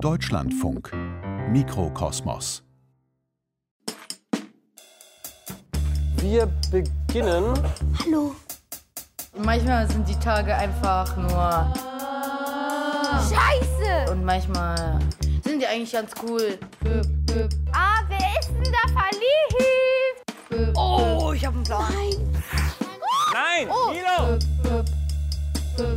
[0.00, 0.92] Deutschlandfunk
[1.48, 2.62] Mikrokosmos
[6.16, 7.54] Wir beginnen.
[8.04, 8.34] Hallo.
[9.38, 11.72] Manchmal sind die Tage einfach nur.
[13.30, 14.12] Scheiße!
[14.12, 14.98] Und manchmal
[15.44, 16.58] sind die eigentlich ganz cool.
[17.72, 20.76] Ah, wer ist denn da verliebt?
[20.76, 21.84] Oh, ich hab einen Plan.
[21.90, 22.28] Nein.
[23.32, 24.38] Nein, Milo!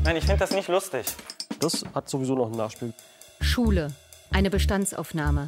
[0.06, 1.06] Nein, ich finde das nicht lustig.
[1.60, 2.94] Das hat sowieso noch ein Nachspiel.
[3.44, 3.94] Schule.
[4.32, 5.48] Eine Bestandsaufnahme.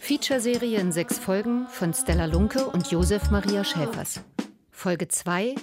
[0.00, 4.20] Featureserie in sechs Folgen von Stella Lunke und Josef Maria Schäfers.
[4.70, 5.54] Folge 2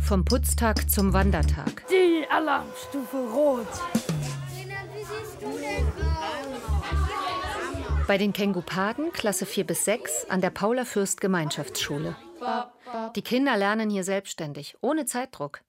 [0.00, 1.84] Vom Putztag zum Wandertag.
[1.88, 3.66] Die Alarmstufe Rot.
[8.06, 12.14] Bei den Kengupaden, Klasse 4 bis 6, an der Paula Fürst Gemeinschaftsschule.
[13.16, 15.62] Die Kinder lernen hier selbstständig, ohne Zeitdruck.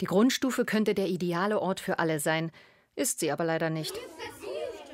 [0.00, 2.50] Die Grundstufe könnte der ideale Ort für alle sein,
[2.98, 3.94] ist sie aber leider nicht.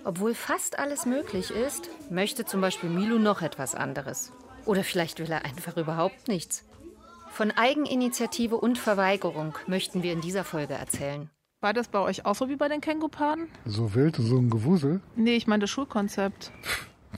[0.05, 4.33] Obwohl fast alles möglich ist, möchte zum Beispiel Milo noch etwas anderes.
[4.67, 6.65] Oder vielleicht will er einfach überhaupt nichts.
[7.31, 11.31] Von Eigeninitiative und Verweigerung möchten wir in dieser Folge erzählen.
[11.61, 13.49] War das bei euch auch so wie bei den Kängupaden?
[13.65, 15.01] So wild, so ein Gewusel?
[15.17, 16.53] Nee, ich meine das Schulkonzept.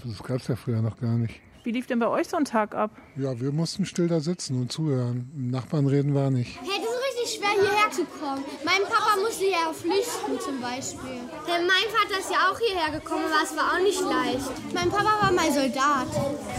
[0.05, 1.41] Das gab es ja früher noch gar nicht.
[1.65, 2.93] Wie lief denn bei euch so ein Tag ab?
[3.17, 5.29] Ja, wir mussten still da sitzen und zuhören.
[5.35, 6.61] Nachbarn reden war nicht.
[6.63, 6.81] Hey,
[7.27, 8.45] richtig schwer hierher zu kommen.
[8.65, 11.21] Mein Papa musste ja flüchten zum Beispiel.
[11.47, 14.75] Denn mein Vater ist ja auch hierher gekommen, aber es war auch nicht leicht.
[14.75, 16.09] Mein Papa war mal Soldat.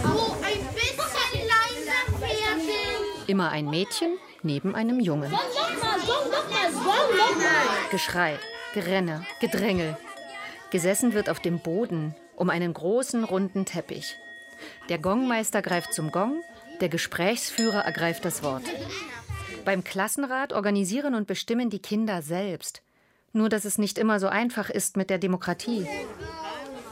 [0.04, 2.62] Oh, ein bisschen leiser werden.
[3.28, 5.30] Immer ein Mädchen neben einem Jungen.
[5.30, 7.90] Song noch mal, song noch mal, song noch mal.
[7.92, 8.40] Geschrei,
[8.74, 9.98] Gerenne, Gedrängel.
[10.70, 14.18] Gesessen wird auf dem Boden um einen großen runden Teppich.
[14.90, 16.44] Der Gongmeister greift zum Gong,
[16.82, 18.64] der Gesprächsführer ergreift das Wort.
[19.68, 22.84] Beim Klassenrat organisieren und bestimmen die Kinder selbst.
[23.34, 25.86] Nur dass es nicht immer so einfach ist mit der Demokratie.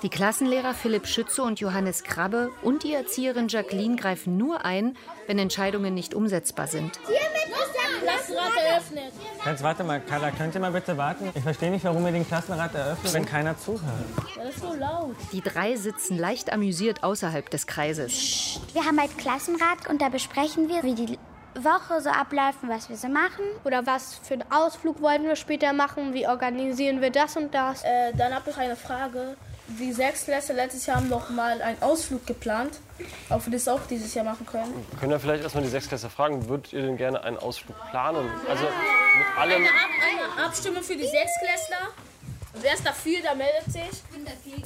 [0.04, 5.40] Die Klassenlehrer Philipp Schütze und Johannes Krabbe und die Erzieherin Jacqueline greifen nur ein, wenn
[5.40, 7.00] Entscheidungen nicht umsetzbar sind.
[7.06, 9.14] Hiermit ist der Klassenrat eröffnet.
[9.46, 11.30] Jetzt warte mal, Carla, könnt ihr mal bitte warten?
[11.34, 14.04] Ich verstehe nicht, warum ihr den Klassenrat eröffnet, wenn keiner zuhört.
[14.36, 15.16] Das ist so laut.
[15.32, 18.60] Die drei sitzen leicht amüsiert außerhalb des Kreises.
[18.74, 21.18] Wir haben halt Klassenrat und da besprechen wir, wie die
[21.64, 23.46] Woche so abläuft und was wir so machen.
[23.64, 26.14] Oder was für einen Ausflug wollen wir später machen?
[26.14, 27.84] Wie organisieren wir das und das?
[27.84, 29.38] Äh, dann habe ich eine Frage.
[29.68, 32.80] Die Sechstklässler letztes Jahr haben noch mal einen Ausflug geplant.
[33.30, 34.86] Ob wir das auch dieses Jahr machen können.
[35.00, 38.30] Können wir vielleicht erstmal die Sechsklässler fragen, würdet ihr denn gerne einen Ausflug planen?
[38.48, 39.56] Also mit allem.
[39.56, 39.90] Eine, Ab
[40.38, 41.90] eine Abstimmung für die Sechstklässler.
[42.54, 43.82] Wer ist dafür, der meldet sich.
[43.92, 44.64] Ich bin dagegen.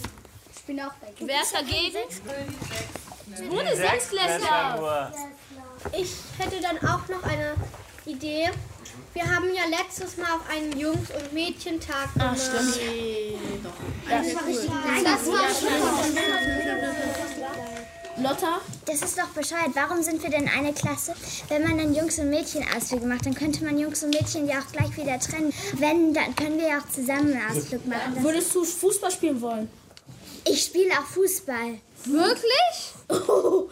[0.53, 1.27] Ich bin auch dagegen.
[1.27, 3.49] Wer ist dagegen?
[3.49, 5.11] Nur die Sechstklässler.
[5.91, 7.53] Ich hätte dann auch noch eine
[8.05, 8.49] Idee.
[9.13, 12.37] Wir haben ja letztes Mal auf einen Jungs- und Mädchentag gemacht.
[12.37, 12.79] Ach, stimmt.
[14.09, 15.41] Das war richtig Nein, das war
[18.21, 18.59] Lotta?
[18.85, 19.71] Das ist doch bescheuert.
[19.75, 21.15] Warum sind wir denn eine Klasse?
[21.47, 24.71] Wenn man dann Jungs- und Mädchen-Ausflüge macht, dann könnte man Jungs und Mädchen ja auch
[24.71, 25.53] gleich wieder trennen.
[25.73, 28.15] Wenn, dann können wir ja auch zusammen einen Ausflug machen.
[28.15, 29.69] Das Würdest du Fußball spielen wollen?
[30.45, 31.79] ich spiele auch Fußball.
[32.05, 32.93] Wirklich?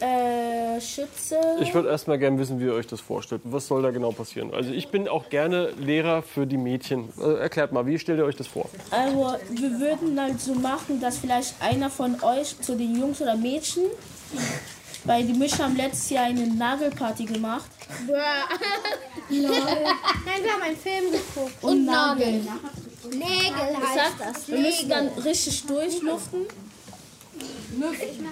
[0.00, 1.38] äh, Schütze.
[1.60, 3.40] Ich würde erstmal gerne wissen, wie ihr euch das vorstellt.
[3.44, 4.52] Was soll da genau passieren?
[4.52, 7.08] Also ich bin auch gerne Lehrer für die Mädchen.
[7.16, 8.68] Also erklärt mal, wie stellt ihr euch das vor?
[8.90, 13.36] Also, wir würden halt so machen, dass vielleicht einer von euch zu den Jungs oder
[13.36, 13.84] Mädchen,
[15.04, 17.70] weil die Mädchen haben letztes Jahr eine Nagelparty gemacht.
[19.28, 19.40] Nein,
[20.42, 21.62] wir haben einen Film geguckt.
[21.62, 22.42] Und, Nagel.
[23.10, 23.22] Nägel
[23.80, 24.48] Das heißt heißt, das.
[24.48, 26.40] wir müssen dann richtig durchluften.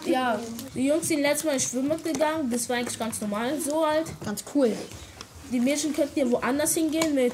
[0.06, 0.38] Ja,
[0.74, 4.06] die Jungs sind letztes Mal schwimmen gegangen, das war eigentlich ganz normal, so halt.
[4.24, 4.72] Ganz cool.
[5.52, 7.32] Die Mädchen könnten ja woanders hingehen, mit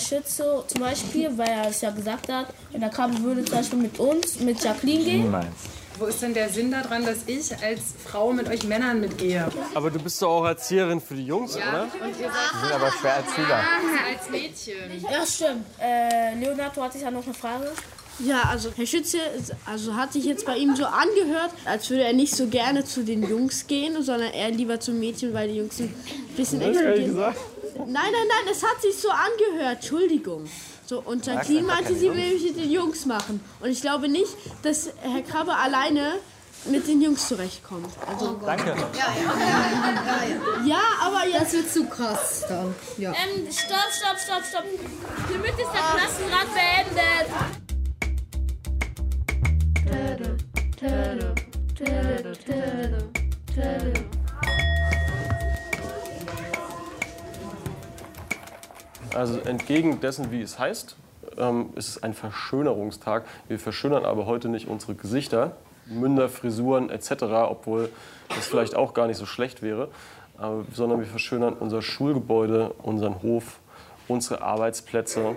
[0.00, 2.46] Schütze zum Beispiel, weil er es ja gesagt hat.
[2.72, 5.22] Und der Kabel würde zum Beispiel mit uns, mit Jacqueline gehen.
[5.24, 5.46] Niemals.
[5.98, 9.46] Wo ist denn der Sinn daran, dass ich als Frau mit euch Männern mitgehe?
[9.74, 11.82] Aber du bist doch auch Erzieherin für die Jungs, oder?
[11.82, 13.62] Und ihr seid Die sind aber schwer Erzieher.
[14.10, 15.04] als Mädchen.
[15.10, 15.66] Ja, stimmt.
[15.78, 17.70] Äh, Leonardo hatte ich ja noch eine Frage.
[18.24, 19.18] Ja, also Herr Schütze
[19.66, 23.02] also hat sich jetzt bei ihm so angehört, als würde er nicht so gerne zu
[23.02, 25.92] den Jungs gehen, sondern eher lieber zum Mädchen, weil die Jungs ein
[26.36, 27.16] bisschen explodieren.
[27.16, 29.76] Nein, nein, nein, es hat sich so angehört.
[29.76, 30.44] Entschuldigung.
[30.86, 33.40] So, und Jacqueline meinte, sie will mich mit den Jungs machen.
[33.60, 34.30] Und ich glaube nicht,
[34.62, 36.18] dass Herr Krabbe alleine
[36.66, 37.88] mit den Jungs zurechtkommt.
[38.06, 38.76] Also, Danke.
[40.64, 41.54] ja, aber jetzt...
[41.54, 42.74] wird zu krass dann.
[42.98, 43.10] Ja.
[43.10, 44.64] Ähm, stopp, stopp, stopp, stopp.
[45.28, 47.71] Hiermit ist der Klassenrat beendet.
[59.14, 60.96] Also entgegen dessen, wie es heißt,
[61.36, 63.24] äh, ähm, ist es ein Verschönerungstag.
[63.48, 65.56] Wir verschönern aber heute nicht unsere Gesichter,
[65.86, 67.90] Münder, Frisuren etc., obwohl
[68.28, 69.88] das vielleicht auch gar nicht so schlecht wäre,
[70.38, 73.60] äh, sondern wir verschönern unser Schulgebäude, unseren Hof,
[74.08, 75.36] unsere Arbeitsplätze.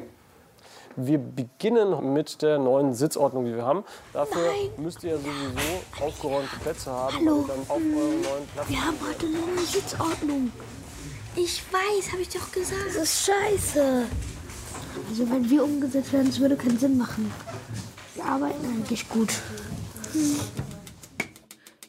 [0.98, 3.84] Wir beginnen mit der neuen Sitzordnung, die wir haben.
[4.14, 7.36] Dafür müsst ihr sowieso aufgeräumte Plätze haben, Hallo.
[7.36, 8.70] und dann auf euren neuen Platz.
[8.70, 10.52] Wir haben heute eine neue Sitzordnung.
[11.36, 12.88] Ich weiß, habe ich doch gesagt.
[12.88, 14.06] Das ist scheiße.
[15.10, 17.30] Also wenn wir umgesetzt werden, das würde keinen Sinn machen.
[18.14, 19.34] Wir arbeiten eigentlich gut.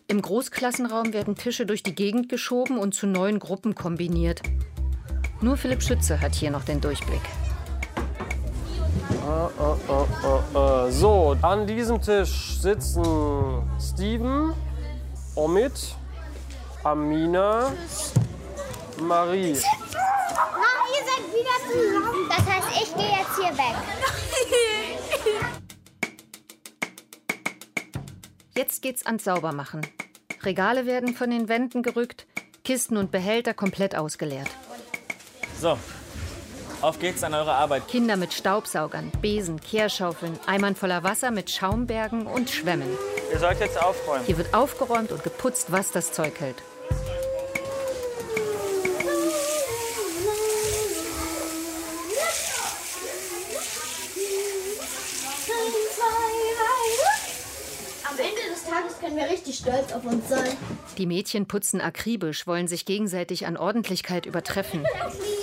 [0.08, 4.42] Im Großklassenraum werden Tische durch die Gegend geschoben und zu neuen Gruppen kombiniert.
[5.40, 7.20] Nur Philipp Schütze hat hier noch den Durchblick.
[9.88, 10.90] Ah, ah, ah.
[10.90, 14.52] So, an diesem Tisch sitzen Steven,
[15.36, 15.94] Omid,
[16.82, 17.72] Amina,
[19.00, 19.52] Marie.
[19.52, 19.60] Mom,
[20.92, 22.28] ihr seid wieder zusammen.
[22.28, 23.76] Das heißt, ich gehe jetzt hier weg.
[28.56, 29.86] Jetzt geht's ans Saubermachen.
[30.42, 32.26] Regale werden von den Wänden gerückt,
[32.64, 34.48] Kisten und Behälter komplett ausgeleert.
[35.60, 35.78] So,
[36.86, 37.88] auf geht's an eure Arbeit.
[37.88, 42.88] Kinder mit Staubsaugern, Besen, Kehrschaufeln, Eimern voller Wasser mit Schaumbergen und Schwämmen.
[43.32, 44.24] Ihr sollt jetzt aufräumen.
[44.24, 46.62] Hier wird aufgeräumt und geputzt, was das Zeug hält.
[58.08, 60.56] Am Ende des Tages können wir richtig stolz auf uns sein.
[60.98, 64.86] Die Mädchen putzen akribisch, wollen sich gegenseitig an Ordentlichkeit übertreffen.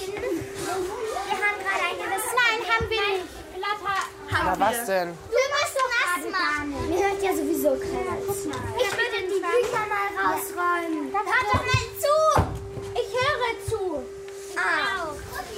[4.45, 5.09] Na was denn?
[5.09, 6.89] Du musst doch machen.
[6.89, 8.17] Mir hört ja sowieso keiner.
[8.19, 11.13] Ich würde die Bücher mal rausräumen.
[11.13, 12.15] Hört doch mal zu.
[12.93, 14.03] Ich höre zu.
[14.57, 15.13] Ah.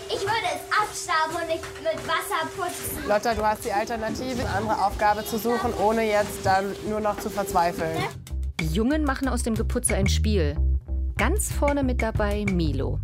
[0.08, 3.08] Ich würde es abstauben und nicht mit Wasser putzen.
[3.08, 7.20] Lotta, du hast die Alternative, eine andere Aufgabe zu suchen, ohne jetzt dann nur noch
[7.20, 7.98] zu verzweifeln.
[8.60, 10.56] Die Jungen machen aus dem Geputze ein Spiel.
[11.18, 13.00] Ganz vorne mit dabei Milo.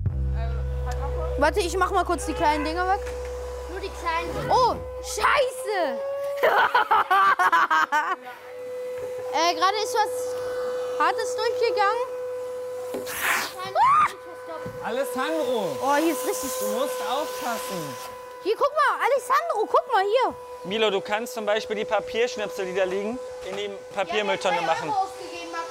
[1.39, 2.99] Warte, ich mach mal kurz die kleinen Dinger weg.
[4.49, 5.99] Oh, scheiße!
[9.33, 10.09] äh, gerade ist was
[10.99, 12.01] Hartes durchgegangen.
[14.83, 16.49] Alessandro, Oh, hier ist richtig.
[16.59, 17.95] du musst aufpassen.
[18.43, 20.35] Hier, guck mal, Alessandro, guck mal hier.
[20.63, 24.93] Milo, du kannst zum Beispiel die Papierschnipsel, die da liegen, in die Papiermülltonne machen.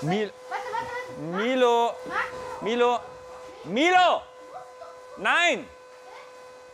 [0.03, 0.33] Mil
[1.19, 1.95] Milo,
[2.61, 2.99] Milo,
[3.65, 4.23] Milo!
[5.17, 5.69] Nein!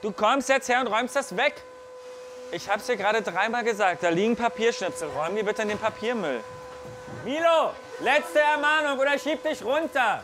[0.06, 1.54] Du kommst jetzt her und räumst das weg.
[2.52, 5.08] Ich hab's dir gerade dreimal gesagt, da liegen Papierschnipsel.
[5.08, 6.44] Räum die bitte in den Papiermüll.
[7.24, 10.22] Milo, letzte Ermahnung oder schieb dich runter.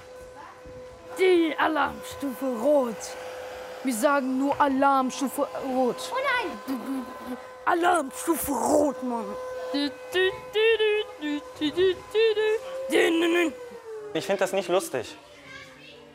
[1.19, 2.95] Die Alarmstufe Rot.
[3.83, 6.13] Wir sagen nur Alarmstufe Rot.
[6.13, 6.17] Oh
[6.69, 7.05] nein.
[7.65, 9.35] Alarmstufe Rot, Mann.
[14.15, 15.17] Ich finde das nicht lustig.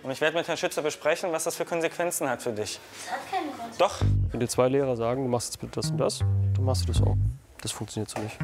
[0.08, 2.80] Und ich werde mit Herrn Schütze besprechen, was das für Konsequenzen hat für dich.
[3.04, 3.78] Das hat keine Konsequenzen.
[3.78, 4.02] Doch.
[4.32, 6.94] Wenn dir zwei Lehrer sagen, du machst jetzt bitte das und das, dann machst du
[6.94, 7.18] das auch.
[7.62, 8.40] Das funktioniert so nicht.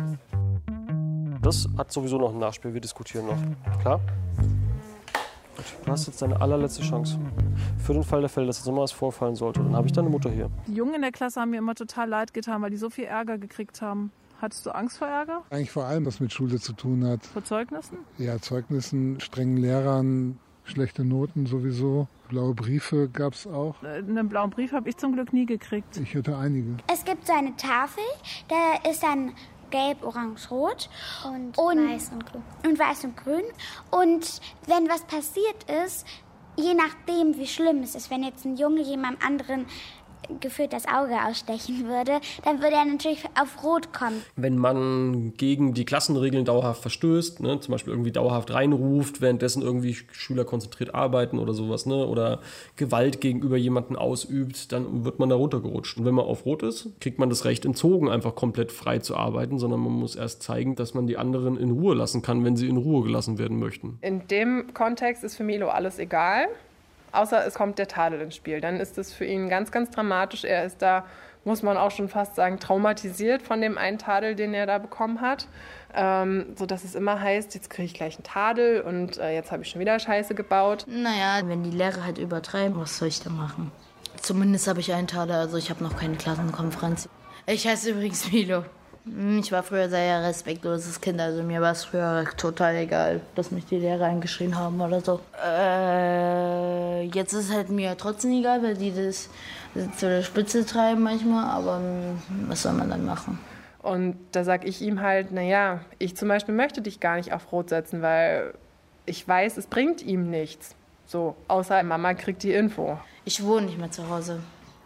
[1.41, 3.37] Das hat sowieso noch ein Nachspiel, wir diskutieren noch.
[3.79, 4.01] Klar?
[5.55, 7.17] Gut, du hast jetzt deine allerletzte Chance.
[7.77, 10.09] Für den Fall der Fälle, dass jetzt nochmal was vorfallen sollte, dann habe ich deine
[10.09, 10.49] Mutter hier.
[10.67, 13.05] Die Jungen in der Klasse haben mir immer total leid getan, weil die so viel
[13.05, 14.11] Ärger gekriegt haben.
[14.41, 15.43] Hattest du Angst vor Ärger?
[15.49, 17.25] Eigentlich vor allem, was mit Schule zu tun hat.
[17.25, 17.99] Vor Zeugnissen?
[18.17, 22.07] Ja, Zeugnissen, strengen Lehrern, schlechte Noten sowieso.
[22.29, 23.81] Blaue Briefe gab es auch.
[23.83, 25.97] Äh, Einen blauen Brief habe ich zum Glück nie gekriegt.
[25.97, 26.77] Ich hatte einige.
[26.91, 28.03] Es gibt so eine Tafel,
[28.47, 29.33] da ist dann
[29.69, 30.89] gelb, orange, rot
[31.25, 32.43] und, weiß und grün.
[32.65, 33.43] Und weiß und grün.
[33.91, 36.05] Und wenn was passiert ist,
[36.55, 39.65] je nachdem, wie schlimm es ist, wenn jetzt ein Junge jemandem anderen
[40.39, 44.21] gefühlt das Auge ausstechen würde, dann würde er natürlich auf Rot kommen.
[44.35, 49.95] Wenn man gegen die Klassenregeln dauerhaft verstößt, ne, zum Beispiel irgendwie dauerhaft reinruft, währenddessen irgendwie
[50.11, 52.39] Schüler konzentriert arbeiten oder sowas, ne, oder
[52.75, 55.97] Gewalt gegenüber jemanden ausübt, dann wird man da runtergerutscht.
[55.97, 59.15] Und wenn man auf Rot ist, kriegt man das Recht entzogen, einfach komplett frei zu
[59.15, 62.55] arbeiten, sondern man muss erst zeigen, dass man die anderen in Ruhe lassen kann, wenn
[62.55, 63.97] sie in Ruhe gelassen werden möchten.
[64.01, 66.47] In dem Kontext ist für Milo alles egal,
[67.13, 68.61] außer es kommt der Tadel ins Spiel.
[68.61, 70.43] Dann ist es für ihn ganz, ganz dramatisch.
[70.43, 71.05] Er ist da,
[71.45, 75.21] muss man auch schon fast sagen, traumatisiert von dem einen Tadel, den er da bekommen
[75.21, 75.47] hat.
[75.95, 79.51] Ähm, so dass es immer heißt, jetzt kriege ich gleich einen Tadel und äh, jetzt
[79.51, 80.85] habe ich schon wieder Scheiße gebaut.
[80.87, 83.71] Naja, wenn die Lehrer halt übertreiben, was soll ich da machen?
[84.21, 87.09] Zumindest habe ich einen Tadel, also ich habe noch keine Klassenkonferenz.
[87.45, 88.63] Ich heiße übrigens Milo.
[89.05, 93.51] Hm, Ich war früher sehr respektloses Kind, also mir war es früher total egal, dass
[93.51, 95.19] mich die Lehrer eingeschrien haben oder so.
[95.45, 99.29] Äh, jetzt ist halt mir trotzdem egal, weil die das
[99.97, 103.39] zu der Spitze treiben manchmal, aber hm, was soll man dann machen?
[103.81, 107.51] Und da sag ich ihm halt, naja, ich zum Beispiel möchte dich gar nicht auf
[107.51, 108.53] Rot setzen, weil
[109.05, 110.75] ich weiß, es bringt ihm nichts.
[111.05, 112.97] So, außer Mama kriegt die Info.
[113.25, 114.39] Ich wohne nicht mehr zu Hause.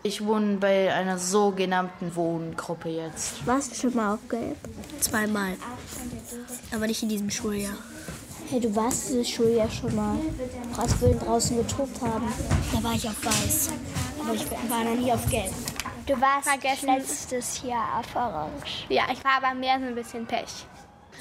[0.08, 3.46] Ich wohne bei einer sogenannten Wohngruppe jetzt.
[3.46, 4.56] Warst du schon mal auf Gelb?
[5.02, 5.58] Zweimal.
[6.74, 7.76] Aber nicht in diesem Schuljahr.
[8.50, 10.16] Hey, du warst dieses Schuljahr schon mal,
[10.78, 12.26] als wir draußen getobt haben.
[12.72, 13.70] Da war ich auf Weiß.
[14.22, 15.52] Aber ich war noch nie auf Gelb.
[16.06, 16.88] Du warst Vergessen.
[16.88, 18.86] letztes Jahr auf Orange.
[18.88, 20.66] Ja, ich war aber mehr so ein bisschen Pech.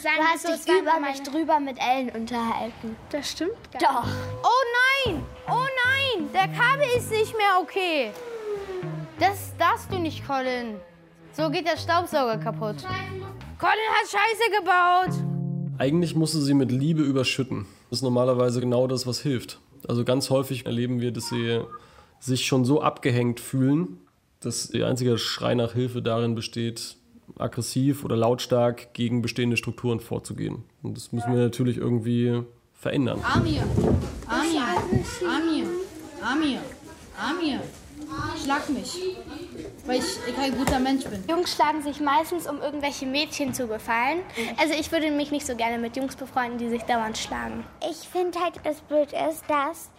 [0.01, 2.95] Du hast so, dich über meine- mich drüber mit Ellen unterhalten.
[3.11, 4.09] Das stimmt gar Doch.
[4.45, 5.27] Oh nein!
[5.49, 6.29] Oh nein!
[6.33, 8.13] Der Kabel ist nicht mehr okay.
[9.19, 10.77] Das darfst du nicht, Colin.
[11.33, 12.77] So geht der Staubsauger kaputt.
[13.59, 15.25] Colin hat Scheiße gebaut.
[15.79, 17.67] Eigentlich musst du sie mit Liebe überschütten.
[17.91, 19.59] Das ist normalerweise genau das, was hilft.
[19.89, 21.61] Also ganz häufig erleben wir, dass sie
[22.21, 23.99] sich schon so abgehängt fühlen,
[24.41, 26.97] dass der einzige Schrei nach Hilfe darin besteht,
[27.39, 30.65] aggressiv oder lautstark gegen bestehende Strukturen vorzugehen.
[30.83, 32.43] Und das müssen wir natürlich irgendwie
[32.73, 33.21] verändern.
[33.23, 33.63] Amir,
[34.27, 34.63] Amir,
[35.27, 35.67] Amir,
[36.23, 36.61] Amir,
[37.19, 37.61] Amir,
[38.43, 39.17] schlag mich,
[39.85, 41.25] weil ich kein guter Mensch bin.
[41.29, 44.21] Jungs schlagen sich meistens, um irgendwelche Mädchen zu gefallen.
[44.59, 47.65] Also ich würde mich nicht so gerne mit Jungs befreunden, die sich dauernd schlagen.
[47.89, 49.91] Ich finde halt, das blöd ist, dass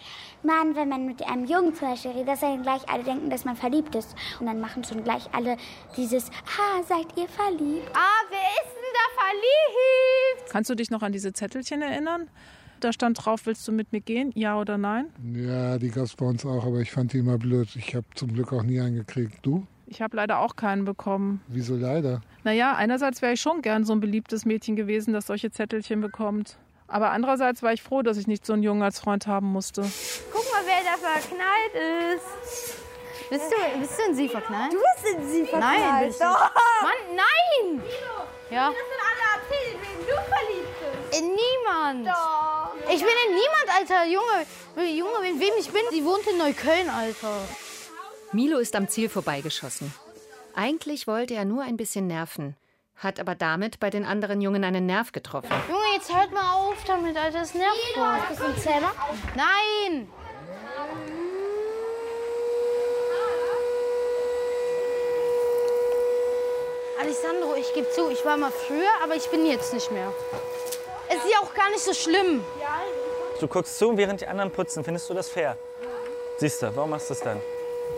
[0.43, 3.45] man, wenn man mit einem Jungen zum Beispiel redet, dass dann gleich alle denken, dass
[3.45, 4.15] man verliebt ist.
[4.39, 5.57] Und dann machen schon gleich alle
[5.95, 7.89] dieses, ha, seid ihr verliebt?
[7.93, 10.51] Ah, wer ist denn da verliebt?
[10.51, 12.29] Kannst du dich noch an diese Zettelchen erinnern?
[12.79, 14.31] Da stand drauf, willst du mit mir gehen?
[14.35, 15.07] Ja oder nein?
[15.33, 17.69] Ja, die gab es bei uns auch, aber ich fand die immer blöd.
[17.75, 19.39] Ich habe zum Glück auch nie einen gekriegt.
[19.41, 19.65] Du?
[19.87, 21.41] Ich habe leider auch keinen bekommen.
[21.47, 22.21] Wieso leider?
[22.43, 26.57] Naja, einerseits wäre ich schon gern so ein beliebtes Mädchen gewesen, das solche Zettelchen bekommt.
[26.87, 29.81] Aber andererseits war ich froh, dass ich nicht so einen Jungen als Freund haben musste.
[30.31, 32.77] Guck mal, wer da verknallt ist.
[33.29, 34.71] Bist du, bist du in sie verknallt?
[34.71, 35.79] Du bist in sie verknallt.
[35.81, 36.21] Nein, nicht.
[36.21, 36.51] Doch.
[36.81, 37.81] Mann, nein!
[38.49, 38.67] Ja.
[38.69, 41.19] sind alle erzählt, wen du verliebt bist.
[41.21, 42.07] In niemand.
[42.07, 42.46] Doch.
[42.89, 44.05] Ich bin in niemand, Alter.
[44.05, 45.81] Junge, Junge, in wem ich bin?
[45.91, 47.37] Sie wohnt in Neukölln, Alter.
[48.31, 49.93] Milo ist am Ziel vorbeigeschossen.
[50.55, 52.55] Eigentlich wollte er nur ein bisschen nerven,
[52.95, 55.49] hat aber damit bei den anderen Jungen einen Nerv getroffen.
[55.69, 57.39] Junge, jetzt hört mal auf damit, Alter.
[57.39, 58.19] Das nervt voll.
[58.29, 58.91] Bist du ein Zähmer?
[59.35, 60.09] Nein!
[66.99, 70.11] Alessandro, ich gebe zu, ich war mal früher, aber ich bin jetzt nicht mehr.
[71.09, 72.43] Es ist ja auch gar nicht so schlimm.
[73.39, 74.83] Du guckst zu, während die anderen putzen.
[74.83, 75.57] Findest du das fair?
[76.37, 77.37] Siehst du, warum machst du das dann?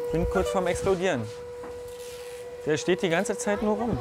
[0.07, 1.23] Ich bin kurz vorm Explodieren.
[2.65, 3.97] Der steht die ganze Zeit nur rum.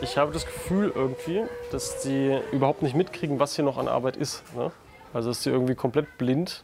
[0.00, 4.16] Ich habe das Gefühl irgendwie, dass die überhaupt nicht mitkriegen, was hier noch an Arbeit
[4.16, 4.42] ist.
[4.54, 4.72] Ne?
[5.12, 6.62] Also dass die irgendwie komplett blind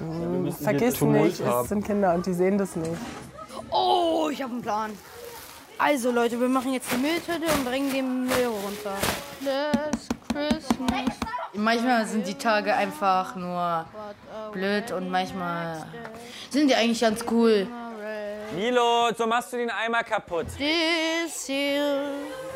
[0.00, 1.62] müssen hier Vergiss nicht, haben.
[1.62, 2.90] es sind Kinder und die sehen das nicht.
[3.70, 4.98] Oh, ich habe einen Plan.
[5.78, 8.96] Also Leute, wir machen jetzt die Mülltüte und bringen den Müll runter.
[9.40, 11.16] This Christmas.
[11.54, 13.84] Manchmal sind die Tage einfach nur
[14.52, 15.84] blöd und manchmal
[16.50, 17.66] sind die eigentlich ganz cool.
[18.54, 20.46] Milo, so machst du den Eimer kaputt.
[20.56, 22.04] This year.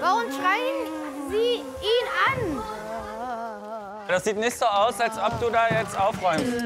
[0.01, 2.63] Warum schreien Sie ihn an?
[4.09, 6.65] Das sieht nicht so aus, als ob du da jetzt aufräumst.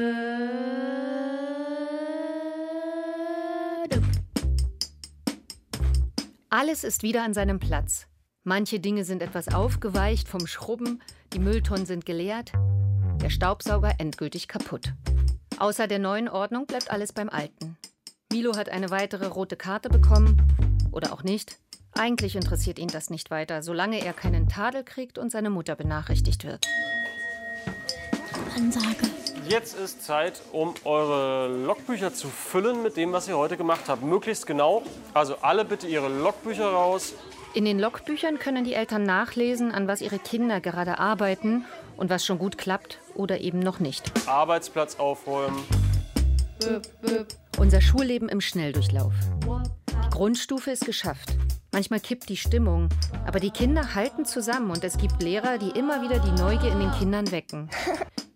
[6.49, 8.08] Alles ist wieder an seinem Platz.
[8.49, 11.03] Manche Dinge sind etwas aufgeweicht vom Schrubben,
[11.33, 12.51] die Mülltonnen sind geleert,
[13.21, 14.93] der Staubsauger endgültig kaputt.
[15.59, 17.77] Außer der neuen Ordnung bleibt alles beim Alten.
[18.33, 20.41] Milo hat eine weitere rote Karte bekommen.
[20.91, 21.59] Oder auch nicht.
[21.91, 26.43] Eigentlich interessiert ihn das nicht weiter, solange er keinen Tadel kriegt und seine Mutter benachrichtigt
[26.43, 26.65] wird.
[28.57, 29.11] Ansage.
[29.47, 34.01] Jetzt ist Zeit, um eure Logbücher zu füllen mit dem, was ihr heute gemacht habt.
[34.01, 34.81] Möglichst genau.
[35.13, 37.13] Also alle bitte ihre Logbücher raus.
[37.59, 41.65] In den Logbüchern können die Eltern nachlesen, an was ihre Kinder gerade arbeiten
[41.97, 44.13] und was schon gut klappt oder eben noch nicht.
[44.29, 45.61] Arbeitsplatz aufräumen.
[47.57, 49.11] Unser Schulleben im Schnelldurchlauf.
[50.05, 51.35] Die Grundstufe ist geschafft.
[51.73, 52.87] Manchmal kippt die Stimmung,
[53.27, 56.79] aber die Kinder halten zusammen und es gibt Lehrer, die immer wieder die Neugier in
[56.79, 57.69] den Kindern wecken.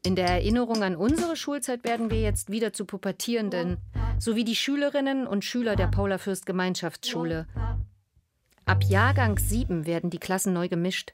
[0.06, 3.78] In der Erinnerung an unsere Schulzeit werden wir jetzt wieder zu Pubertierenden,
[4.20, 7.48] sowie die Schülerinnen und Schüler der Paula Fürst Gemeinschaftsschule.
[8.66, 11.14] Ab Jahrgang 7 werden die Klassen neu gemischt.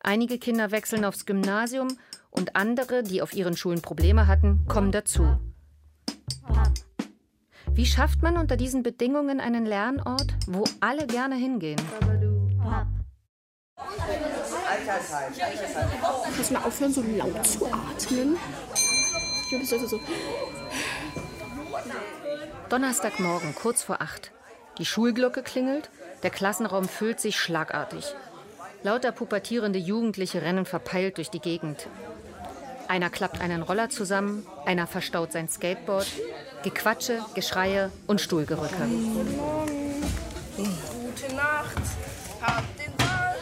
[0.00, 1.88] Einige Kinder wechseln aufs Gymnasium
[2.30, 5.38] und andere, die auf ihren Schulen Probleme hatten, kommen dazu.
[7.72, 11.80] Wie schafft man unter diesen Bedingungen einen Lernort, wo alle gerne hingehen?
[16.36, 18.36] Du mal aufhören, so laut zu atmen?
[19.42, 20.00] Ich glaube, es sollte so.
[22.68, 24.32] Donnerstagmorgen, kurz vor acht.
[24.80, 25.90] Die Schulglocke klingelt,
[26.22, 28.14] der Klassenraum füllt sich schlagartig.
[28.82, 31.86] Lauter pubertierende Jugendliche rennen verpeilt durch die Gegend.
[32.88, 36.06] Einer klappt einen Roller zusammen, einer verstaut sein Skateboard.
[36.62, 38.88] Gequatsche, Geschreie und Stuhlgerücke.
[40.56, 41.76] Gute Nacht.
[42.40, 43.36] Hab den Saal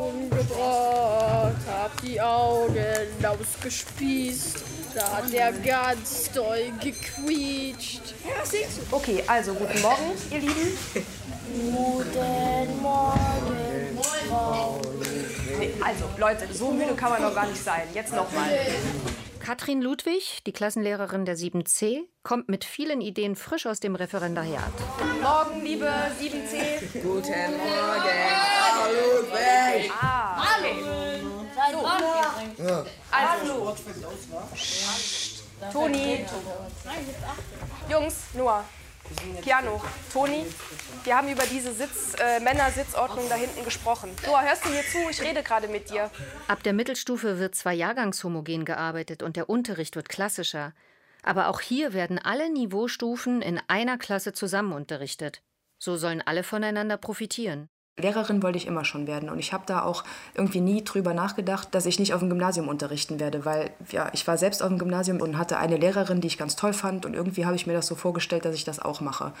[0.00, 1.56] umgebracht.
[1.68, 4.71] Hab die Augen ausgespießt.
[4.94, 8.02] Da hat der ganz doll gequietscht.
[8.90, 10.78] Okay, also guten Morgen, ihr Lieben.
[11.74, 14.80] Guten Morgen, Frau.
[15.58, 17.82] Nee, also, Leute, so müde kann man doch gar nicht sein.
[17.94, 18.50] Jetzt nochmal.
[19.40, 24.72] Katrin Ludwig, die Klassenlehrerin der 7c, kommt mit vielen Ideen frisch aus dem Referendariat.
[24.98, 27.02] Guten Morgen, liebe 7C.
[27.02, 28.20] Guten Morgen,
[28.70, 29.90] Frau Ludwig.
[30.00, 31.41] Ah, okay.
[31.72, 31.86] So.
[33.10, 33.76] Also,
[35.72, 36.26] Toni.
[37.88, 38.64] Jungs, Noah.
[39.42, 40.46] Piano, Toni,
[41.04, 44.10] wir haben über diese Sitz, äh, Männersitzordnung da hinten gesprochen.
[44.26, 44.98] Noah, hörst du mir zu?
[45.10, 46.10] Ich rede gerade mit dir.
[46.48, 50.72] Ab der Mittelstufe wird zwar jahrgangshomogen gearbeitet und der Unterricht wird klassischer,
[51.22, 55.42] aber auch hier werden alle Niveaustufen in einer Klasse zusammen unterrichtet.
[55.78, 57.68] So sollen alle voneinander profitieren.
[57.98, 60.02] Lehrerin wollte ich immer schon werden und ich habe da auch
[60.34, 64.26] irgendwie nie drüber nachgedacht, dass ich nicht auf dem Gymnasium unterrichten werde, weil ja, ich
[64.26, 67.12] war selbst auf dem Gymnasium und hatte eine Lehrerin, die ich ganz toll fand und
[67.12, 69.32] irgendwie habe ich mir das so vorgestellt, dass ich das auch mache.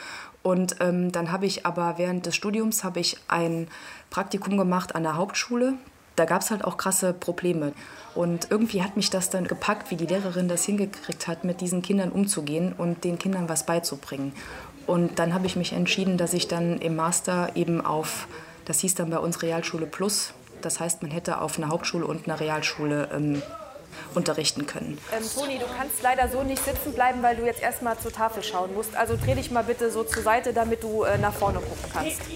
[0.42, 3.68] Und ähm, dann habe ich aber während des Studiums habe ich ein
[4.10, 5.72] Praktikum gemacht an der Hauptschule.
[6.16, 7.72] Da gab es halt auch krasse Probleme.
[8.14, 11.80] Und irgendwie hat mich das dann gepackt, wie die Lehrerin das hingekriegt hat, mit diesen
[11.80, 14.34] Kindern umzugehen und den Kindern was beizubringen.
[14.86, 18.26] Und dann habe ich mich entschieden, dass ich dann im Master eben auf,
[18.64, 22.26] das hieß dann bei uns Realschule Plus, das heißt, man hätte auf einer Hauptschule und
[22.26, 23.42] einer Realschule ähm,
[24.14, 24.98] unterrichten können.
[25.16, 28.42] Ähm, Toni, du kannst leider so nicht sitzen bleiben, weil du jetzt erstmal zur Tafel
[28.42, 28.94] schauen musst.
[28.96, 32.20] Also dreh dich mal bitte so zur Seite, damit du äh, nach vorne gucken kannst.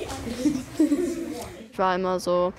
[1.72, 2.54] Ich war immer so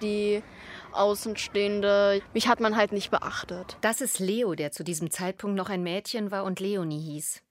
[0.00, 0.44] die
[0.92, 2.22] Außenstehende.
[2.34, 3.76] Mich hat man halt nicht beachtet.
[3.80, 7.42] Das ist Leo, der zu diesem Zeitpunkt noch ein Mädchen war und Leonie hieß.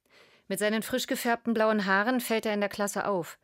[0.49, 3.37] Mit seinen frisch gefärbten blauen Haaren fällt er in der Klasse auf.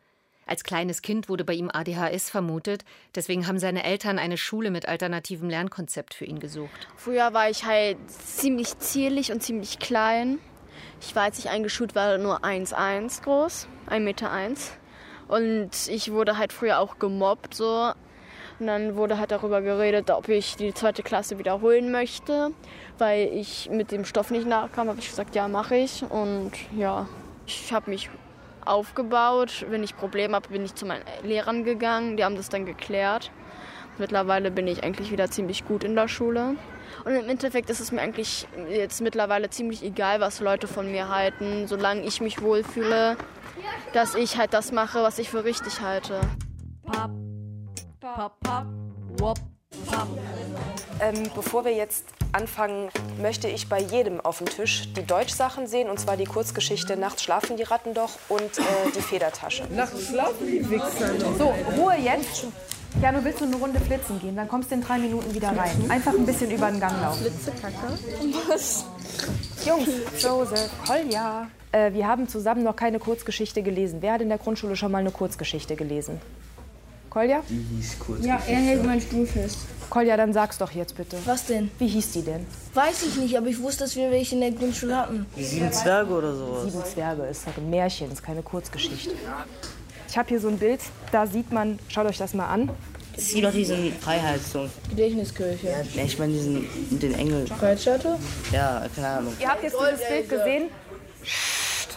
[0.48, 4.88] Als kleines Kind wurde bei ihm ADHS vermutet, deswegen haben seine Eltern eine Schule mit
[4.88, 6.88] alternativem Lernkonzept für ihn gesucht.
[6.98, 10.40] Früher war ich halt ziemlich zierlich und ziemlich klein.
[11.00, 14.32] Ich war, als ich eingeschult war, nur 1,1 groß, 1,1 Meter.
[15.28, 17.92] Und ich wurde halt früher auch gemobbt so.
[18.60, 22.52] Und dann wurde halt darüber geredet, ob ich die zweite Klasse wiederholen möchte,
[22.98, 24.88] weil ich mit dem Stoff nicht nachkam.
[24.88, 26.04] Habe ich gesagt, ja, mache ich.
[26.10, 27.08] Und ja,
[27.46, 28.10] ich habe mich
[28.64, 29.66] aufgebaut.
[29.70, 32.16] Wenn ich Probleme habe, bin ich zu meinen Lehrern gegangen.
[32.16, 33.32] Die haben das dann geklärt.
[33.98, 36.56] Mittlerweile bin ich eigentlich wieder ziemlich gut in der Schule.
[37.04, 41.10] Und im Endeffekt ist es mir eigentlich jetzt mittlerweile ziemlich egal, was Leute von mir
[41.10, 43.18] halten, solange ich mich wohlfühle,
[43.94, 46.20] dass ich halt das mache, was ich für richtig halte.
[46.86, 47.12] Pop,
[51.02, 52.90] Ähm, bevor wir jetzt anfangen,
[53.22, 57.24] möchte ich bei jedem auf dem Tisch die Deutschsachen sehen, und zwar die Kurzgeschichte Nachts
[57.24, 58.62] schlafen die Ratten doch und äh,
[58.96, 59.66] die Federtasche.
[59.72, 61.38] Nachts schlafen die Wichser doch.
[61.38, 62.48] So, Ruhe jetzt.
[63.02, 65.50] Ja, du willst du eine Runde flitzen gehen, dann kommst du in drei Minuten wieder
[65.50, 65.76] rein.
[65.90, 67.24] Einfach ein bisschen über den Gang laufen.
[67.24, 68.00] Flitzekacke?
[68.48, 68.86] Was?
[69.66, 71.48] Jungs, Joseph, Kolja.
[71.74, 73.98] Äh, wir haben zusammen noch keine Kurzgeschichte gelesen.
[74.02, 76.22] Wer hat in der Grundschule schon mal eine Kurzgeschichte gelesen?
[77.16, 77.42] Kolja?
[77.50, 78.26] Die hieß kurz.
[78.26, 79.60] Ja, er hält meinen Stuhl fest.
[79.90, 81.16] Kolja, dann sag's doch jetzt bitte.
[81.24, 81.72] Was denn?
[81.80, 82.46] Wie hieß die denn?
[82.74, 85.26] Weiß ich nicht, aber ich wusste, dass wir welche in der Grundschule hatten.
[85.38, 86.64] Die sieben Zwerge oder sowas.
[86.66, 89.12] Sieben Zwerge ist halt ein Märchen, ist keine Kurzgeschichte.
[90.10, 90.82] Ich habe hier so ein Bild,
[91.14, 92.70] da sieht man, schaut euch das mal an.
[93.16, 94.70] Das ist doch diesen Freiheitsturm.
[94.90, 95.86] Gedächtniskirche.
[95.94, 96.68] Ja, ich meine diesen,
[97.00, 97.46] den Engel.
[97.46, 98.18] Kreuzschatte?
[98.52, 99.34] Ja, keine Ahnung.
[99.40, 100.64] Ihr habt jetzt dieses Bild gesehen.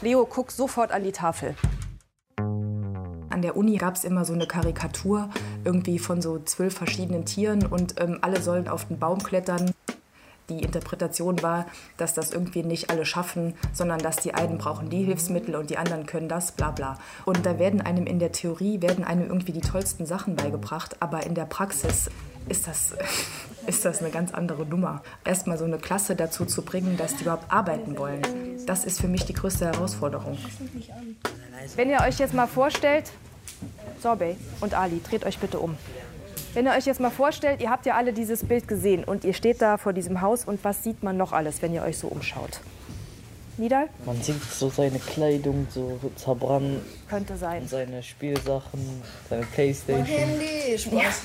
[0.01, 1.57] Leo, guck sofort an die Tafel.
[3.39, 5.31] An der Uni gab es immer so eine Karikatur
[5.65, 9.71] irgendwie von so zwölf verschiedenen Tieren und ähm, alle sollen auf den Baum klettern.
[10.49, 11.67] Die Interpretation war,
[11.99, 15.79] dass das irgendwie nicht alle schaffen, sondern dass die einen brauchen die Hilfsmittel und die
[15.79, 16.99] anderen können das, bla bla.
[17.27, 21.25] Und da werden einem in der Theorie werden einem irgendwie die tollsten Sachen beigebracht, aber
[21.25, 22.11] in der Praxis
[22.49, 22.93] ist das,
[23.69, 25.05] ist das eine ganz andere Nummer.
[25.25, 28.23] Erstmal so eine Klasse dazu zu bringen, dass die überhaupt arbeiten wollen,
[28.67, 30.37] das ist für mich die größte Herausforderung.
[31.77, 33.13] Wenn ihr euch jetzt mal vorstellt,
[34.03, 35.77] Sorbet und Ali, dreht euch bitte um.
[36.55, 39.35] Wenn ihr euch jetzt mal vorstellt, ihr habt ja alle dieses Bild gesehen und ihr
[39.35, 42.09] steht da vor diesem Haus und was sieht man noch alles, wenn ihr euch so
[42.09, 42.61] umschaut?
[43.59, 43.89] Nidal?
[44.07, 46.81] Man sieht so seine Kleidung so zerbrannt.
[47.09, 47.63] Könnte sein.
[47.63, 50.05] Und seine Spielsachen, seine Playstation.
[50.07, 51.23] Handy, Spaß.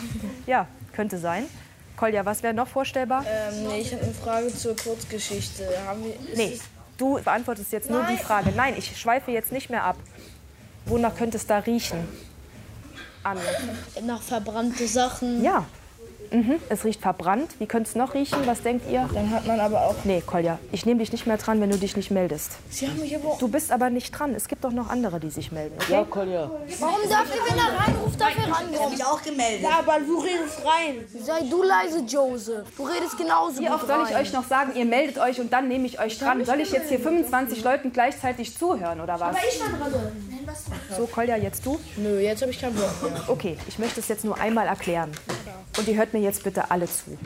[0.47, 1.45] Ja, könnte sein.
[1.95, 3.23] Kolja, was wäre noch vorstellbar?
[3.27, 5.63] Ähm, nee, ich habe eine Frage zur Kurzgeschichte.
[5.85, 6.59] Haben wir, Nee,
[6.97, 8.17] du beantwortest jetzt nur die Nein.
[8.17, 8.51] Frage.
[8.55, 9.97] Nein, ich schweife jetzt nicht mehr ab.
[10.85, 12.07] Wonach könnte es da riechen?
[13.23, 13.39] Anne.
[14.05, 15.43] Nach verbrannte Sachen.
[15.43, 15.65] Ja.
[16.31, 17.51] Mhm, es riecht verbrannt.
[17.59, 18.39] Wie könnte es noch riechen?
[18.45, 19.07] Was denkt ihr?
[19.13, 19.95] Dann hat man aber auch.
[20.03, 22.53] Nee, Kolja, ich nehme dich nicht mehr dran, wenn du dich nicht meldest.
[22.71, 23.37] Sie haben mich aber auch.
[23.37, 24.33] Du bist aber nicht dran.
[24.33, 25.75] Es gibt doch noch andere, die sich melden.
[25.79, 25.93] Okay?
[25.93, 26.49] Ja, Kolja.
[26.79, 28.73] Warum darf ich, wenn er reinruft, darf er rankommen?
[28.73, 29.61] Ich hab mich auch gemeldet.
[29.61, 31.05] Ja, aber du redest rein.
[31.23, 32.67] Sei du leise, Joseph.
[32.75, 35.67] Du redest genauso Wie oft soll ich euch noch sagen, ihr meldet euch und dann
[35.67, 36.43] nehme ich euch dran?
[36.45, 39.35] Soll ich jetzt hier 25 Leuten gleichzeitig zuhören oder was?
[39.35, 40.11] Aber ich war dran.
[40.95, 41.79] So, Kolja, jetzt du?
[41.97, 43.23] Nö, jetzt habe ich keinen Bock mehr.
[43.27, 45.11] Okay, ich möchte es jetzt nur einmal erklären.
[45.77, 47.17] Und ihr hört mir jetzt bitte alle zu.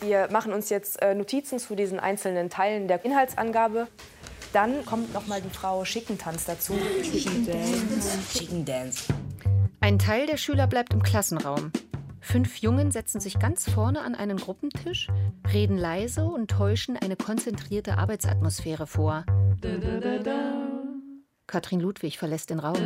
[0.00, 3.88] Wir machen uns jetzt äh, Notizen zu diesen einzelnen Teilen der Inhaltsangabe.
[4.52, 6.74] Dann kommt noch mal die Frau Schickentanz dazu.
[7.02, 9.04] Chicken Dance.
[9.80, 11.72] Ein Teil der Schüler bleibt im Klassenraum.
[12.20, 15.08] Fünf Jungen setzen sich ganz vorne an einen Gruppentisch,
[15.52, 19.24] reden leise und täuschen eine konzentrierte Arbeitsatmosphäre vor.
[21.46, 22.76] Katrin Ludwig verlässt den Raum.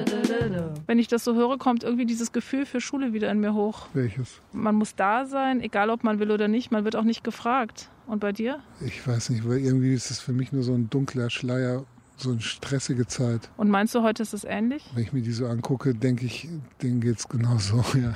[0.87, 3.87] Wenn ich das so höre, kommt irgendwie dieses Gefühl für Schule wieder in mir hoch.
[3.95, 4.41] Welches?
[4.53, 6.73] Man muss da sein, egal ob man will oder nicht.
[6.73, 7.91] Man wird auch nicht gefragt.
[8.07, 8.61] Und bei dir?
[8.81, 11.85] Ich weiß nicht, weil irgendwie ist es für mich nur so ein dunkler Schleier,
[12.17, 13.51] so eine stressige Zeit.
[13.57, 14.85] Und meinst du, heute ist es ähnlich?
[14.95, 16.49] Wenn ich mir die so angucke, denke ich,
[16.83, 18.15] denen geht's genauso, ja.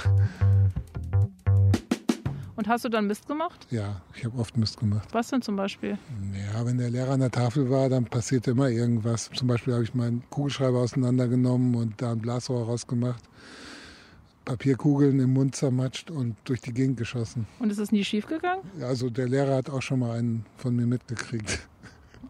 [2.63, 3.67] Und hast du dann Mist gemacht?
[3.73, 5.09] Ja, ich habe oft Mist gemacht.
[5.11, 5.99] Was denn zum Beispiel?
[6.33, 9.29] Ja, wenn der Lehrer an der Tafel war, dann passierte immer irgendwas.
[9.35, 13.25] Zum Beispiel habe ich meinen Kugelschreiber auseinandergenommen und da ein Blasrohr rausgemacht,
[14.45, 17.49] Papierkugeln im Mund zermatscht und durch die Gegend geschossen.
[17.59, 18.63] Und ist es nie schief gegangen?
[18.79, 21.67] Ja, Also der Lehrer hat auch schon mal einen von mir mitgekriegt.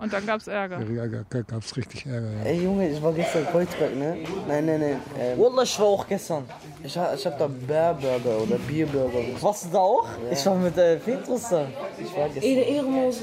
[0.02, 0.80] Und dann gab es Ärger.
[0.90, 2.26] Ja, da gab es richtig Ärger.
[2.42, 2.44] Ja.
[2.50, 4.16] Ey Junge, ich war gestern Kreuzberg, ne?
[4.48, 5.00] Nein, nein, nein.
[5.18, 6.44] Ähm, Wallah, ich war auch gestern.
[6.82, 9.20] Ich, ha- ich hab da Bärburger oder Bierburger.
[9.40, 10.08] Warst du da auch?
[10.30, 11.66] Ich war mit äh, Petrus da.
[12.00, 12.42] Ich war gestern.
[12.50, 13.20] Ede Ehrenlose.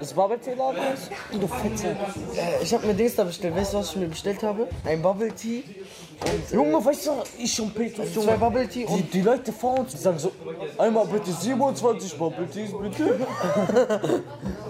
[0.00, 1.10] Das Bubble Tea Laden ist?
[1.40, 1.86] Du Fetze.
[1.88, 3.54] Äh, ich hab mir Dings da bestellt.
[3.54, 4.66] Weißt du, was ich mir bestellt habe?
[4.84, 5.62] Ein Bubble Tea.
[6.20, 8.84] Und, Junge, weißt du, ich und Petrus, zwei Bubble Tea.
[8.86, 10.32] Und die, die Leute vor uns sagen so,
[10.76, 13.20] einmal bitte 27 Bubble Teas, bitte.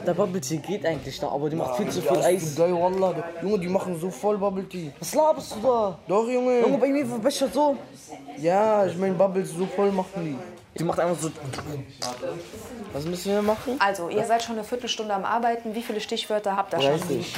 [0.06, 2.54] Der Bubble Tea geht eigentlich noch, aber die macht viel zu viel Eis.
[2.54, 3.14] Geil, Wallah.
[3.42, 4.92] Junge, die machen so voll Bubble Tea.
[4.98, 5.98] Was laberst du da?
[6.06, 6.60] Doch, Junge.
[6.60, 7.76] Junge, bei mir verbessert so.
[8.38, 10.57] Ja, ich mein Bubbles so voll machen die.
[10.78, 11.30] Die macht einfach so.
[12.92, 13.76] Was müssen wir machen?
[13.80, 15.74] Also, ihr seid schon eine Viertelstunde am Arbeiten.
[15.74, 16.98] Wie viele Stichwörter habt ihr schon?
[16.98, 17.34] 30.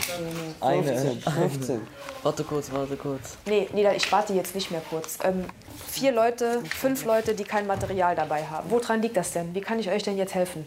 [0.60, 1.16] Eine.
[1.20, 1.80] 15.
[2.22, 3.38] Warte kurz, warte kurz.
[3.46, 5.18] Nee, Nida, ich warte jetzt nicht mehr kurz.
[5.24, 5.46] Ähm,
[5.88, 8.70] vier Leute, fünf Leute, die kein Material dabei haben.
[8.70, 9.54] Woran liegt das denn?
[9.54, 10.66] Wie kann ich euch denn jetzt helfen?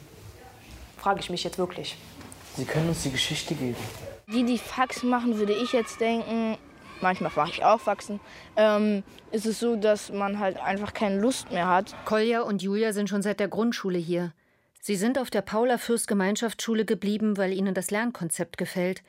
[0.98, 1.96] Frage ich mich jetzt wirklich.
[2.58, 3.76] Sie können uns die Geschichte geben.
[4.28, 6.58] Die, die Faxen machen, würde ich jetzt denken,
[7.04, 8.20] manchmal mache ich auch Faxen,
[8.56, 11.94] ähm, ist es so, dass man halt einfach keine Lust mehr hat.
[12.06, 14.34] Kolja und Julia sind schon seit der Grundschule hier.
[14.82, 19.04] Sie sind auf der Paula-Fürst-Gemeinschaftsschule geblieben, weil ihnen das Lernkonzept gefällt.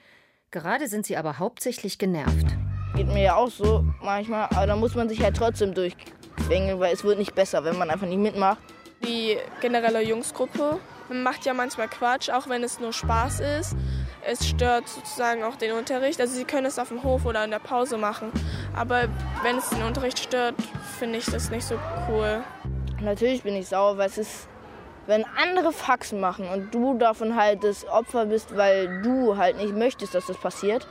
[0.51, 2.47] Gerade sind sie aber hauptsächlich genervt.
[2.95, 6.93] Geht mir ja auch so manchmal, aber da muss man sich halt trotzdem durchquengeln, weil
[6.93, 8.59] es wird nicht besser, wenn man einfach nicht mitmacht.
[9.05, 10.79] Die generelle Jungsgruppe
[11.09, 13.77] man macht ja manchmal Quatsch, auch wenn es nur Spaß ist.
[14.27, 16.21] Es stört sozusagen auch den Unterricht.
[16.21, 18.33] Also sie können es auf dem Hof oder in der Pause machen.
[18.75, 19.03] Aber
[19.43, 20.55] wenn es den Unterricht stört,
[20.99, 21.77] finde ich das nicht so
[22.09, 22.43] cool.
[23.01, 24.49] Natürlich bin ich sauer, weil es ist,
[25.07, 29.75] wenn andere Faxen machen und du davon halt das Opfer bist, weil du halt nicht
[29.75, 30.87] möchtest, dass das passiert.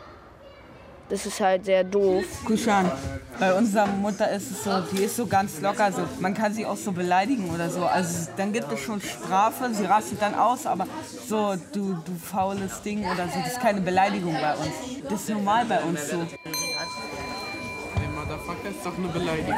[1.14, 2.26] Das ist halt sehr doof.
[2.44, 2.92] Kushan,
[3.40, 6.02] bei unserer Mutter ist es so, die ist so ganz locker, so.
[6.20, 7.86] man kann sie auch so beleidigen oder so.
[7.86, 10.88] Also dann gibt es schon Strafe, sie rastet dann aus, aber
[11.28, 14.72] so, du, du faules Ding oder so, das ist keine Beleidigung bei uns.
[15.08, 16.18] Das ist normal bei uns so.
[16.18, 19.54] Hey, Motherfucker ist doch eine Beleidigung.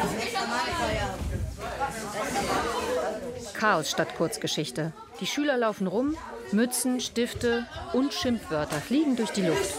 [3.53, 4.91] Chaos statt Kurzgeschichte.
[5.21, 6.17] Die Schüler laufen rum,
[6.51, 9.73] Mützen, Stifte und Schimpfwörter fliegen durch die Luft.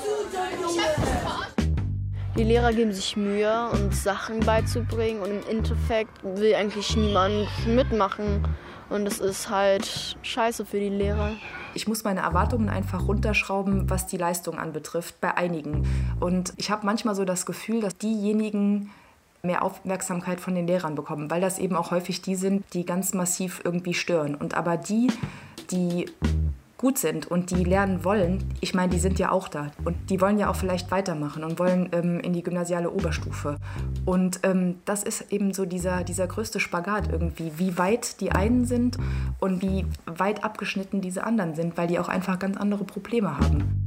[2.37, 8.47] Die Lehrer geben sich Mühe, uns Sachen beizubringen und im Endeffekt will eigentlich niemand mitmachen.
[8.91, 11.33] Und das ist halt scheiße für die Lehrer.
[11.73, 15.87] Ich muss meine Erwartungen einfach runterschrauben, was die Leistung anbetrifft, bei einigen.
[16.21, 18.91] Und ich habe manchmal so das Gefühl, dass diejenigen
[19.43, 23.15] mehr Aufmerksamkeit von den Lehrern bekommen, weil das eben auch häufig die sind, die ganz
[23.15, 24.35] massiv irgendwie stören.
[24.35, 25.11] Und aber die,
[25.71, 26.05] die
[26.79, 30.21] gut sind und die lernen wollen, ich meine, die sind ja auch da und die
[30.21, 33.57] wollen ja auch vielleicht weitermachen und wollen ähm, in die gymnasiale Oberstufe.
[34.05, 38.67] Und ähm, das ist eben so dieser, dieser größte Spagat irgendwie, wie weit die einen
[38.67, 38.99] sind
[39.41, 43.87] und wie weit abgeschnitten diese anderen sind, weil die auch einfach ganz andere Probleme haben.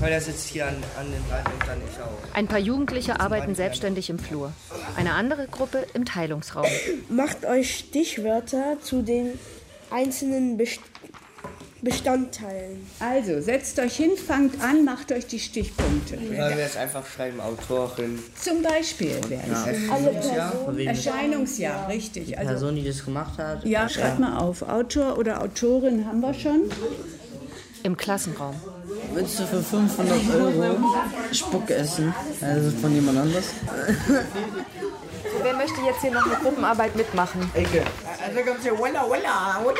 [0.00, 2.36] Weil er sitzt hier an, an den Rand und dann ich auch.
[2.36, 4.52] Ein paar Jugendliche arbeiten selbstständig im Flur.
[4.96, 6.66] Eine andere Gruppe im Teilungsraum.
[7.08, 9.32] Macht euch Stichwörter zu den
[9.90, 10.80] einzelnen Best
[11.80, 12.84] Bestandteilen.
[12.98, 16.16] Also, setzt euch hin, fangt an, macht euch die Stichpunkte.
[16.16, 18.18] Sollen wir jetzt einfach schreiben, Autorin?
[18.40, 19.64] Zum Beispiel wäre Ja.
[19.64, 19.66] es.
[19.78, 20.88] Erscheinungsjahr, von wem?
[20.88, 22.26] Erscheinungsjahr, richtig.
[22.26, 23.64] Die Also, Person, die das gemacht hat?
[23.64, 24.62] ja, schreibt mal auf.
[24.62, 26.62] Autor oder Autorin haben wir schon.
[27.84, 28.56] Im Klassenraum.
[29.14, 30.84] Willst du für 500 Euro
[31.32, 32.12] Spuck essen?
[32.40, 33.44] Ja, ist von jemand anders.
[35.42, 37.48] Wer möchte jetzt hier noch eine Gruppenarbeit mitmachen?
[37.54, 37.82] Ecke.
[38.26, 39.76] Also kommt hier, walla, walla, walla.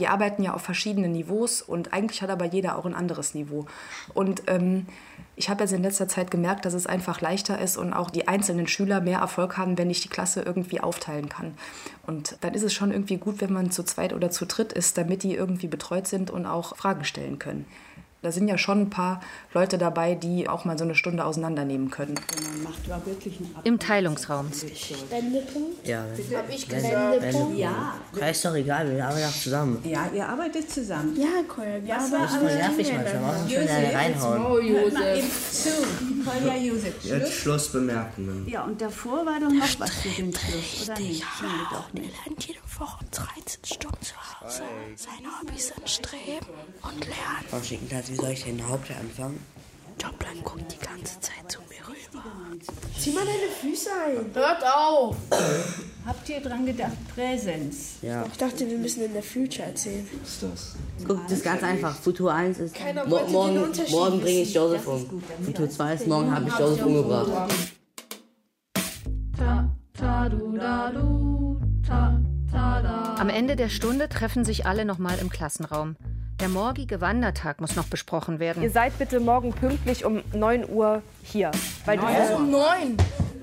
[0.00, 3.66] Wir arbeiten ja auf verschiedenen Niveaus und eigentlich hat aber jeder auch ein anderes Niveau.
[4.14, 4.86] Und ähm,
[5.36, 8.26] ich habe jetzt in letzter Zeit gemerkt, dass es einfach leichter ist und auch die
[8.26, 11.54] einzelnen Schüler mehr Erfolg haben, wenn ich die Klasse irgendwie aufteilen kann.
[12.06, 14.96] Und dann ist es schon irgendwie gut, wenn man zu zweit oder zu dritt ist,
[14.96, 17.66] damit die irgendwie betreut sind und auch Fragen stellen können.
[18.22, 19.20] Da sind ja schon ein paar
[19.54, 22.14] Leute dabei, die auch mal so eine Stunde auseinandernehmen können.
[22.52, 24.50] Man macht war wirklich einen Im Teilungsraum.
[24.52, 25.86] Spendepunkt?
[25.86, 26.04] Ja.
[26.36, 26.68] Hab ich
[27.56, 27.94] Ja.
[28.18, 29.82] Ja, ist doch egal, wir arbeiten auch zusammen.
[29.84, 31.16] Ja, ihr arbeitet zusammen.
[31.16, 34.66] Ja, Kolja, wir arbeiten war Das ist voll nervig manchmal, warum schon eine reinhauen?
[34.66, 35.70] Eben zu.
[36.28, 37.04] Kolja Josef.
[37.04, 38.46] Jetzt Schlussbemerkungen.
[38.48, 41.24] Ja, und davor war doch noch was für den Schluss, oder nicht?
[41.42, 42.12] Nee, doch nicht.
[42.26, 44.62] lernt jede Woche 13 Stunden zu Hause.
[44.96, 46.46] Seine Hobbys sind Streben
[46.82, 47.46] und Lernen.
[47.48, 49.40] Frau Schickenplatz, wie soll ich denn Hauptteil anfangen?
[50.00, 52.24] Jobline guckt die ganze Zeit zu mir rüber.
[52.98, 54.34] Zieh mal deine Füße ein.
[54.34, 55.16] Hört auf!
[56.06, 57.98] Habt ihr dran gedacht, Präsenz?
[58.02, 58.24] Ja.
[58.26, 60.08] Ich dachte, wir müssen in der Future erzählen.
[60.22, 60.76] Was ist das?
[61.06, 61.94] Guck, das ist ganz einfach.
[61.94, 64.54] Futur 1 ist, Keiner mo morgen, Unterschied morgen bringe ich.
[64.54, 65.22] Joseph um.
[65.44, 67.30] Futur 2 ist, morgen habe ich Joseph umgebracht.
[73.18, 75.96] Am Ende der Stunde treffen sich alle nochmal im Klassenraum.
[76.40, 78.62] Der morgige Wandertag muss noch besprochen werden.
[78.62, 81.50] Ihr seid bitte morgen pünktlich um 9 Uhr hier.
[81.84, 82.34] Weil, Neun?
[82.34, 82.96] Um neun?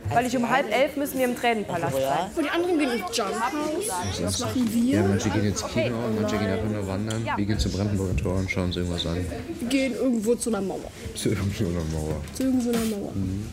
[0.09, 2.29] weil ich um halb elf müssen wir im Tränenpalast sein.
[2.35, 4.23] Und die anderen gehen ins Jumphouse.
[4.23, 4.95] Was machen wir?
[4.95, 7.25] Ja, manche gehen ins Kino, manche gehen einfach nur wandern.
[7.35, 9.17] Wir gehen zum Brandenburger Tor und schauen uns irgendwas an.
[9.59, 10.79] Wir gehen irgendwo zu einer Mauer.
[11.15, 12.21] Zu irgendeiner Mauer.
[12.33, 13.11] Zu irgendeiner Mauer.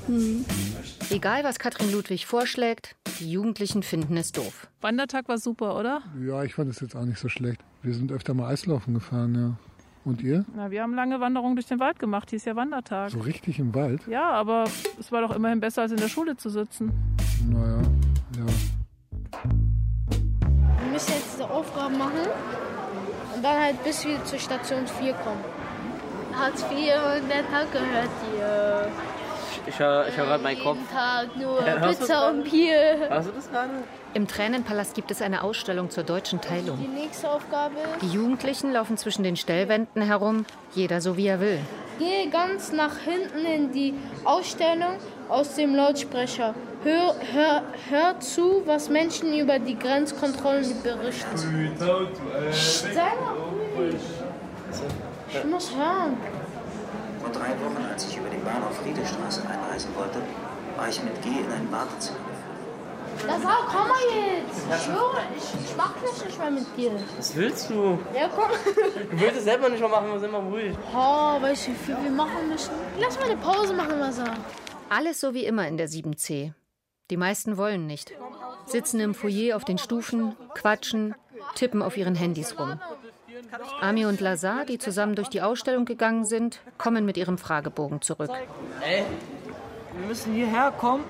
[0.09, 0.45] Mhm.
[1.11, 4.69] Egal, was Katrin Ludwig vorschlägt, die Jugendlichen finden es doof.
[4.81, 6.03] Wandertag war super, oder?
[6.21, 7.61] Ja, ich fand es jetzt auch nicht so schlecht.
[7.83, 9.57] Wir sind öfter mal Eislaufen gefahren, ja.
[10.05, 10.45] Und ihr?
[10.55, 12.31] Na, wir haben lange Wanderungen durch den Wald gemacht.
[12.31, 13.11] Hier ist ja Wandertag.
[13.11, 14.07] So richtig im Wald?
[14.07, 14.65] Ja, aber
[14.99, 16.93] es war doch immerhin besser, als in der Schule zu sitzen.
[17.49, 17.83] Naja,
[18.39, 18.47] ja.
[20.83, 22.29] Wir müssen jetzt diese Aufgaben machen
[23.35, 25.45] und dann halt bis wir zur Station 4 kommen.
[26.35, 28.91] Hartz IV und der Tag gehört dir.
[29.67, 30.79] Ich höre ich hör gerade meinen Kopf.
[30.93, 33.09] Tag nur Ja, Pizza und Bier.
[33.09, 33.71] Hörst du das gerade?
[34.13, 36.79] Im Tränenpalast gibt es eine Ausstellung zur deutschen Die Teilung.
[36.95, 41.59] nächste Aufgabe Die Jugendlichen laufen zwischen den Stellwänden herum, jeder so wie er will.
[41.99, 44.97] Gehe ganz nach hinten in die Ausstellung
[45.29, 46.55] aus dem Lautsprecher.
[46.83, 51.37] Hör, hör, hör zu, was Menschen über die Grenzkontrollen berichten.
[52.53, 53.35] Sei mal
[53.77, 53.95] ruhig.
[55.33, 56.17] Ich muss hören.
[57.25, 60.21] Vor drei Wochen, als ich über den Bahnhof Friedestraße einreisen wollte,
[60.77, 63.31] war ich mit G in ein Wartezimmer geführt.
[63.31, 64.61] Das auch, komm mal jetzt.
[64.69, 66.93] Ich schwöre, ich, ich mach das nicht mehr mit dir.
[67.17, 67.99] Was willst du?
[68.15, 68.51] Ja, komm.
[69.11, 70.77] Du willst es selber nicht mal machen, wir sind mal ruhig.
[70.95, 72.73] Oh, weißt du, wie viel wir machen müssen?
[73.01, 74.25] Lass mal eine Pause machen, Masa.
[74.91, 76.53] Alles so wie immer in der 7c.
[77.11, 78.13] Die meisten wollen nicht.
[78.67, 81.15] Sitzen im Foyer auf den Stufen, quatschen,
[81.55, 82.79] tippen auf ihren Handys rum.
[83.81, 88.31] Ami und Lazar, die zusammen durch die Ausstellung gegangen sind, kommen mit ihrem Fragebogen zurück.
[88.81, 89.05] Ey,
[89.97, 91.05] wir müssen hierher kommen,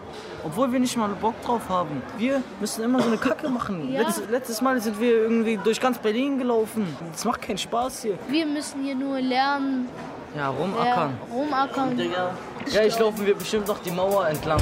[0.44, 2.02] obwohl wir nicht mal Bock drauf haben.
[2.18, 3.90] Wir müssen immer so eine Kacke machen.
[3.90, 4.02] Ja.
[4.02, 6.86] Letztes, letztes Mal sind wir irgendwie durch ganz Berlin gelaufen.
[7.12, 8.18] Das macht keinen Spaß hier.
[8.28, 9.88] Wir müssen hier nur lernen.
[10.36, 11.16] Ja, rumackern.
[11.28, 11.96] Ja, rumackern.
[11.96, 12.36] Digga.
[12.66, 14.60] Gleich laufen wir bestimmt noch die Mauer entlang.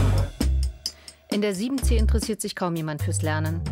[1.31, 3.63] In der 7c interessiert sich kaum jemand fürs Lernen.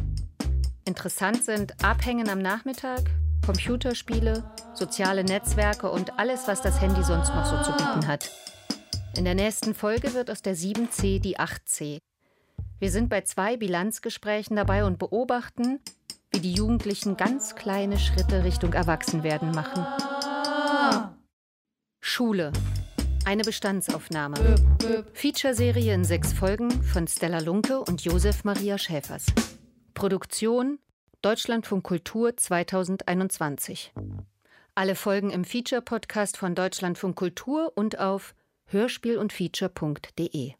[0.84, 3.02] Interessant sind Abhängen am Nachmittag,
[3.50, 8.30] Computerspiele, soziale Netzwerke und alles, was das Handy sonst noch so zu bieten hat.
[9.16, 11.98] In der nächsten Folge wird aus der 7c die 8c.
[12.78, 15.80] Wir sind bei zwei Bilanzgesprächen dabei und beobachten,
[16.30, 19.84] wie die Jugendlichen ganz kleine Schritte Richtung Erwachsenwerden machen.
[22.00, 22.52] Schule.
[23.24, 24.36] Eine Bestandsaufnahme.
[25.12, 29.26] Featureserie in sechs Folgen von Stella Lunke und Josef Maria Schäfers.
[29.94, 30.78] Produktion
[31.22, 33.92] Deutschlandfunk Kultur 2021.
[34.74, 40.54] Alle Folgen im Feature-Podcast von Deutschlandfunk Kultur und auf hörspiel und feature.de.